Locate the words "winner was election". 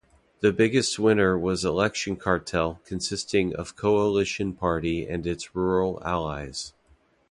0.97-2.15